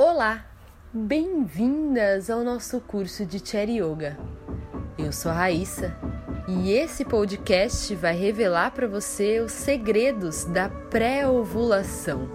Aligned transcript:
Olá, 0.00 0.44
bem-vindas 0.92 2.30
ao 2.30 2.44
nosso 2.44 2.80
curso 2.80 3.26
de 3.26 3.44
Cherry 3.44 3.82
Yoga. 3.82 4.16
Eu 4.96 5.10
sou 5.10 5.32
a 5.32 5.34
Raíssa 5.34 5.92
e 6.46 6.70
esse 6.70 7.04
podcast 7.04 7.92
vai 7.96 8.14
revelar 8.14 8.70
para 8.70 8.86
você 8.86 9.40
os 9.40 9.50
segredos 9.50 10.44
da 10.44 10.68
pré-ovulação, 10.68 12.30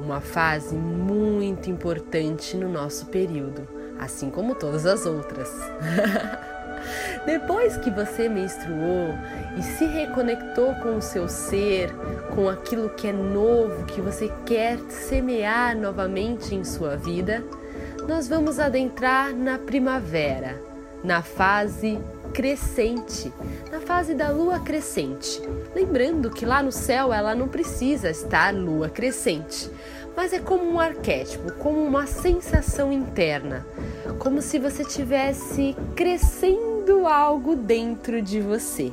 uma 0.00 0.22
fase 0.22 0.74
muito 0.74 1.68
importante 1.68 2.56
no 2.56 2.70
nosso 2.70 3.04
período, 3.08 3.68
assim 3.98 4.30
como 4.30 4.54
todas 4.54 4.86
as 4.86 5.04
outras. 5.04 5.52
Depois 7.26 7.76
que 7.76 7.90
você 7.90 8.28
menstruou 8.28 9.14
e 9.56 9.62
se 9.62 9.84
reconectou 9.86 10.74
com 10.76 10.96
o 10.96 11.02
seu 11.02 11.28
ser, 11.28 11.90
com 12.34 12.48
aquilo 12.48 12.90
que 12.90 13.08
é 13.08 13.12
novo, 13.12 13.84
que 13.86 14.00
você 14.00 14.30
quer 14.44 14.78
semear 14.90 15.76
novamente 15.76 16.54
em 16.54 16.64
sua 16.64 16.96
vida, 16.96 17.42
nós 18.06 18.28
vamos 18.28 18.58
adentrar 18.58 19.34
na 19.34 19.58
primavera, 19.58 20.60
na 21.02 21.22
fase 21.22 21.98
crescente, 22.34 23.32
na 23.70 23.80
fase 23.80 24.14
da 24.14 24.30
lua 24.30 24.58
crescente. 24.58 25.40
Lembrando 25.74 26.30
que 26.30 26.44
lá 26.44 26.62
no 26.62 26.72
céu 26.72 27.12
ela 27.12 27.34
não 27.34 27.48
precisa 27.48 28.10
estar 28.10 28.52
lua 28.52 28.90
crescente, 28.90 29.70
mas 30.16 30.32
é 30.32 30.38
como 30.38 30.64
um 30.64 30.78
arquétipo, 30.78 31.52
como 31.52 31.82
uma 31.82 32.06
sensação 32.06 32.92
interna, 32.92 33.64
como 34.18 34.42
se 34.42 34.58
você 34.58 34.84
tivesse 34.84 35.74
crescendo 35.94 36.73
algo 37.06 37.56
dentro 37.56 38.20
de 38.20 38.40
você. 38.40 38.92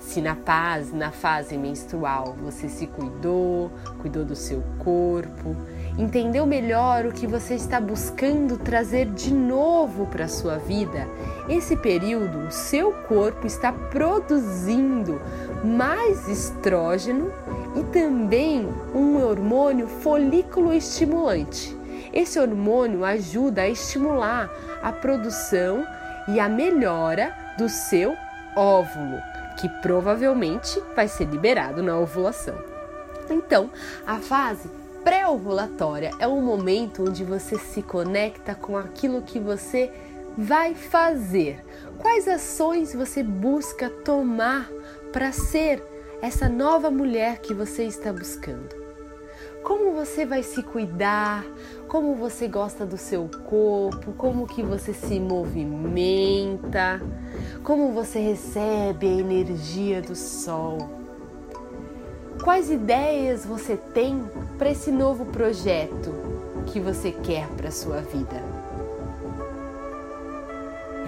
Se 0.00 0.20
na 0.22 0.34
paz, 0.34 0.92
na 0.92 1.10
fase 1.10 1.58
menstrual, 1.58 2.34
você 2.42 2.68
se 2.68 2.86
cuidou, 2.86 3.70
cuidou 4.00 4.24
do 4.24 4.34
seu 4.34 4.62
corpo, 4.78 5.54
entendeu 5.98 6.46
melhor 6.46 7.04
o 7.04 7.12
que 7.12 7.26
você 7.26 7.54
está 7.54 7.78
buscando 7.78 8.56
trazer 8.56 9.06
de 9.06 9.32
novo 9.32 10.06
para 10.06 10.24
a 10.24 10.28
sua 10.28 10.56
vida, 10.56 11.06
esse 11.48 11.76
período 11.76 12.46
o 12.46 12.50
seu 12.50 12.92
corpo 13.06 13.46
está 13.46 13.70
produzindo 13.70 15.20
mais 15.62 16.26
estrógeno 16.26 17.30
e 17.76 17.82
também 17.92 18.66
um 18.94 19.22
hormônio 19.22 19.88
folículo 19.88 20.72
estimulante. 20.72 21.76
Esse 22.12 22.40
hormônio 22.40 23.04
ajuda 23.04 23.62
a 23.62 23.68
estimular 23.68 24.50
a 24.82 24.90
produção 24.90 25.84
e 26.28 26.38
a 26.38 26.48
melhora 26.48 27.34
do 27.56 27.68
seu 27.68 28.16
óvulo, 28.54 29.20
que 29.58 29.68
provavelmente 29.80 30.80
vai 30.94 31.08
ser 31.08 31.24
liberado 31.24 31.82
na 31.82 31.98
ovulação. 31.98 32.56
Então, 33.30 33.70
a 34.06 34.18
fase 34.18 34.70
pré-ovulatória 35.02 36.10
é 36.18 36.28
um 36.28 36.42
momento 36.42 37.04
onde 37.08 37.24
você 37.24 37.58
se 37.58 37.82
conecta 37.82 38.54
com 38.54 38.76
aquilo 38.76 39.22
que 39.22 39.38
você 39.40 39.90
vai 40.36 40.74
fazer. 40.74 41.64
Quais 41.98 42.28
ações 42.28 42.94
você 42.94 43.22
busca 43.22 43.90
tomar 43.90 44.70
para 45.12 45.32
ser 45.32 45.82
essa 46.22 46.48
nova 46.48 46.90
mulher 46.90 47.38
que 47.38 47.54
você 47.54 47.84
está 47.84 48.12
buscando? 48.12 48.77
Como 49.62 49.92
você 49.92 50.24
vai 50.24 50.42
se 50.42 50.62
cuidar, 50.62 51.44
como 51.88 52.14
você 52.14 52.48
gosta 52.48 52.86
do 52.86 52.96
seu 52.96 53.28
corpo, 53.44 54.12
como 54.12 54.46
que 54.46 54.62
você 54.62 54.92
se 54.92 55.18
movimenta, 55.18 57.00
como 57.62 57.92
você 57.92 58.18
recebe 58.18 59.06
a 59.06 59.20
energia 59.20 60.00
do 60.00 60.14
sol. 60.14 60.78
Quais 62.42 62.70
ideias 62.70 63.44
você 63.44 63.76
tem 63.76 64.24
para 64.56 64.70
esse 64.70 64.90
novo 64.90 65.26
projeto 65.26 66.14
que 66.66 66.78
você 66.78 67.10
quer 67.10 67.48
para 67.48 67.70
sua 67.70 68.00
vida? 68.00 68.42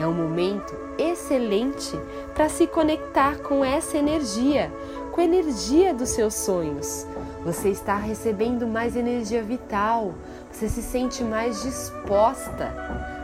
É 0.00 0.06
um 0.06 0.14
momento 0.14 0.74
excelente 0.98 1.92
para 2.34 2.48
se 2.48 2.66
conectar 2.66 3.38
com 3.40 3.64
essa 3.64 3.98
energia, 3.98 4.72
com 5.12 5.20
a 5.20 5.24
energia 5.24 5.92
dos 5.92 6.08
seus 6.08 6.34
sonhos, 6.34 7.06
você 7.44 7.70
está 7.70 7.96
recebendo 7.96 8.66
mais 8.66 8.96
energia 8.96 9.42
vital, 9.42 10.14
você 10.50 10.68
se 10.68 10.82
sente 10.82 11.24
mais 11.24 11.62
disposta, 11.62 12.70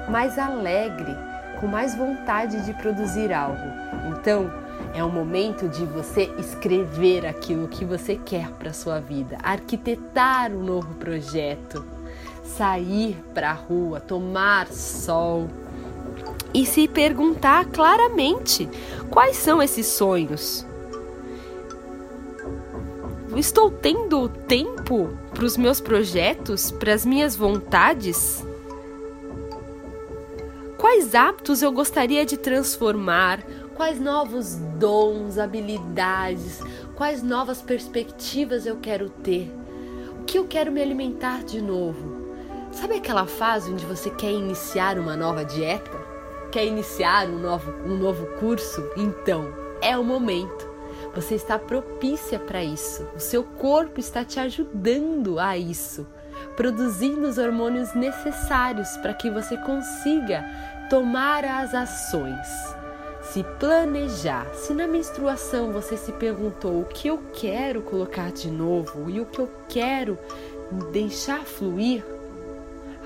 mais 0.09 0.39
alegre, 0.39 1.15
com 1.61 1.67
mais 1.67 1.95
vontade 1.95 2.65
de 2.65 2.73
produzir 2.75 3.33
algo. 3.33 3.69
Então, 4.11 4.51
é 4.95 5.05
o 5.05 5.11
momento 5.11 5.69
de 5.69 5.85
você 5.85 6.31
escrever 6.39 7.27
aquilo 7.27 7.69
que 7.69 7.85
você 7.85 8.17
quer 8.17 8.51
para 8.53 8.73
sua 8.73 9.01
vida, 9.01 9.37
arquitetar 9.43 10.51
um 10.51 10.63
novo 10.63 10.95
projeto, 10.95 11.85
sair 12.45 13.17
para 13.35 13.51
a 13.51 13.55
rua, 13.55 14.01
tomar 14.01 14.69
sol 14.69 15.49
e 16.55 16.65
se 16.65 16.89
perguntar 16.89 17.67
claramente 17.67 18.69
quais 19.11 19.37
são 19.37 19.63
esses 19.63 19.87
sonhos 19.87 20.67
estou 23.39 23.71
tendo 23.71 24.29
tempo 24.29 25.09
para 25.35 25.45
os 25.45 25.57
meus 25.57 25.81
projetos, 25.81 26.71
para 26.71 26.95
as 26.95 27.05
minhas 27.05 27.37
vontades? 27.37 28.45
Quais 30.79 31.15
hábitos 31.15 31.63
eu 31.63 31.73
gostaria 31.73 32.25
de 32.25 32.37
transformar? 32.37 33.43
Quais 33.75 34.01
novos 34.01 34.55
dons, 34.79 35.39
habilidades, 35.39 36.63
quais 36.95 37.23
novas 37.23 37.61
perspectivas 37.61 38.65
eu 38.67 38.77
quero 38.77 39.11
ter? 39.11 39.53
O 40.21 40.25
que 40.25 40.39
eu 40.39 40.47
quero 40.47 40.73
me 40.73 40.81
alimentar 40.81 41.45
de 41.45 41.61
novo? 41.61 42.27
Sabe 42.73 42.97
aquela 42.97 43.27
fase 43.27 43.71
onde 43.71 43.85
você 43.85 44.11
quer 44.11 44.33
iniciar 44.33 44.99
uma 44.99 45.17
nova 45.17 45.45
dieta? 45.45 45.99
Quer 46.51 46.67
iniciar 46.67 47.27
um 47.29 47.39
novo, 47.39 47.71
um 47.85 47.97
novo 47.97 48.27
curso? 48.39 48.83
Então, 48.97 49.53
é 49.83 49.97
o 49.97 50.05
momento. 50.05 50.66
Você 51.17 51.35
está 51.35 51.59
propícia 51.59 52.39
para 52.39 52.63
isso. 52.63 53.03
O 53.17 53.19
seu 53.19 53.43
corpo 53.43 53.99
está 53.99 54.23
te 54.23 54.39
ajudando 54.39 55.39
a 55.39 55.57
isso, 55.57 56.07
produzindo 56.55 57.27
os 57.27 57.39
hormônios 57.39 57.95
necessários 57.95 58.99
para 58.99 59.15
que 59.15 59.31
você 59.31 59.57
consiga 59.57 60.45
tomar 60.91 61.43
as 61.43 61.75
ações. 61.75 62.47
Se 63.23 63.43
planejar, 63.59 64.47
se 64.53 64.75
na 64.75 64.87
menstruação 64.87 65.73
você 65.73 65.97
se 65.97 66.13
perguntou 66.13 66.83
o 66.83 66.85
que 66.85 67.09
eu 67.09 67.19
quero 67.33 67.81
colocar 67.81 68.31
de 68.31 68.51
novo 68.51 69.09
e 69.09 69.19
o 69.19 69.25
que 69.25 69.39
eu 69.39 69.51
quero 69.71 70.19
deixar 70.93 71.45
fluir, 71.45 72.05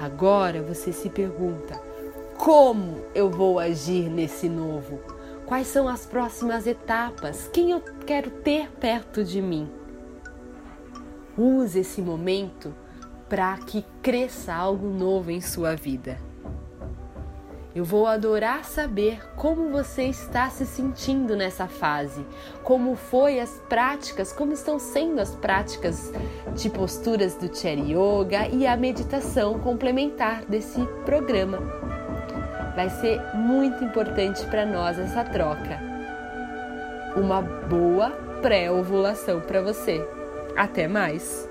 agora 0.00 0.60
você 0.62 0.93
se 0.93 1.09
pergunta: 1.09 1.81
como 2.37 3.04
eu 3.15 3.31
vou 3.31 3.60
agir 3.60 4.10
nesse 4.10 4.49
novo? 4.49 5.19
Quais 5.50 5.66
são 5.66 5.88
as 5.88 6.06
próximas 6.06 6.65
etapas? 6.65 7.50
Quem 7.53 7.72
eu 7.72 7.83
quero 8.06 8.31
ter 8.31 8.71
perto 8.71 9.25
de 9.25 9.43
mim? 9.43 9.69
Use 11.37 11.81
esse 11.81 12.00
momento 12.00 12.72
para 13.28 13.56
que 13.56 13.84
cresça 14.00 14.55
algo 14.55 14.87
novo 14.87 15.28
em 15.28 15.41
sua 15.41 15.75
vida. 15.75 16.19
Eu 17.75 17.84
vou 17.84 18.06
adorar 18.06 18.65
saber 18.65 19.27
como 19.34 19.71
você 19.71 20.05
está 20.05 20.49
se 20.50 20.65
sentindo 20.65 21.34
nessa 21.34 21.67
fase, 21.67 22.25
como 22.62 22.94
foi 22.94 23.41
as 23.41 23.50
práticas, 23.69 24.32
como 24.32 24.53
estão 24.53 24.78
sendo 24.78 25.21
as 25.21 25.34
práticas 25.34 26.12
de 26.55 26.71
posturas 26.71 27.34
do 27.34 27.53
Cherry 27.53 27.93
Yoga 27.93 28.47
e 28.53 28.69
a 28.69 28.77
meditação 28.77 29.59
complementar 29.59 30.44
desse 30.44 30.81
programa. 31.05 32.00
Vai 32.81 32.89
ser 32.89 33.21
muito 33.35 33.85
importante 33.85 34.43
para 34.47 34.65
nós 34.65 34.99
essa 34.99 35.23
troca. 35.23 35.79
Uma 37.15 37.43
boa 37.43 38.09
pré-ovulação 38.41 39.39
para 39.39 39.61
você. 39.61 40.03
Até 40.57 40.89
mais! 40.89 41.50